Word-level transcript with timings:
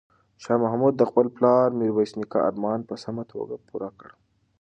شاه 0.43 0.59
محمود 0.63 0.93
د 0.97 1.03
خپل 1.09 1.25
پلار 1.35 1.67
میرویس 1.79 2.11
نیکه 2.19 2.39
ارمان 2.49 2.79
په 2.89 2.95
سمه 3.03 3.23
توګه 3.31 3.55
پوره 3.67 3.89
کړ. 3.99 4.09